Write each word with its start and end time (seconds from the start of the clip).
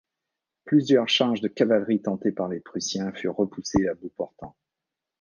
Plusieurs 0.65 1.09
charges 1.09 1.41
de 1.41 1.47
cavalerie 1.47 2.01
tentées 2.01 2.31
par 2.31 2.47
les 2.47 2.59
Prussiens 2.59 3.11
furent 3.11 3.35
repoussées 3.35 3.87
à 3.87 3.93
bout 3.93 4.09
portant. 4.17 4.55